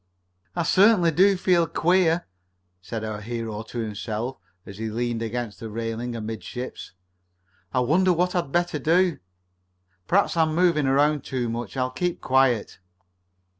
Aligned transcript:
"I 0.55 0.63
certainly 0.63 1.11
do 1.11 1.37
feel 1.37 1.67
queer," 1.67 2.25
said 2.81 3.03
our 3.03 3.21
hero 3.21 3.61
to 3.61 3.77
himself 3.77 4.39
as 4.65 4.79
he 4.79 4.89
leaned 4.89 5.21
against 5.21 5.59
the 5.59 5.69
railing 5.69 6.15
amidships. 6.15 6.93
"I 7.71 7.81
wonder 7.81 8.11
what 8.11 8.33
I'd 8.33 8.51
better 8.51 8.79
do? 8.79 9.19
Perhaps 10.07 10.35
I'm 10.35 10.55
moving 10.55 10.87
around 10.87 11.23
too 11.23 11.49
much. 11.49 11.77
I'll 11.77 11.91
keep 11.91 12.19
quiet." 12.19 12.79